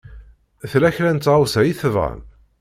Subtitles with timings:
[0.71, 2.19] Tella kra n tɣawsa i tebɣam?